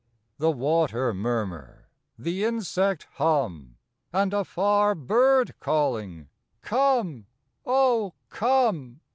The 0.39 0.49
water 0.49 1.13
murmur, 1.13 1.87
the 2.17 2.43
insect 2.43 3.05
hum, 3.17 3.77
And 4.11 4.33
a 4.33 4.43
far 4.43 4.95
bird 4.95 5.53
calling, 5.59 6.27
_Come, 6.63 7.25
oh, 7.67 8.15
come! 8.31 9.01